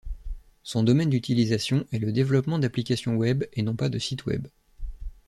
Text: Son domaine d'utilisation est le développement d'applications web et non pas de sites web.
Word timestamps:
Son 0.63 0.81
domaine 0.81 1.11
d'utilisation 1.11 1.85
est 1.91 1.99
le 1.99 2.11
développement 2.11 2.57
d'applications 2.57 3.17
web 3.17 3.43
et 3.53 3.61
non 3.61 3.75
pas 3.75 3.87
de 3.87 3.99
sites 3.99 4.25
web. 4.25 4.47